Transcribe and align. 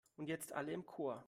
Und 0.17 0.27
jetzt 0.29 0.53
alle 0.53 0.71
im 0.73 0.85
Chor! 0.85 1.19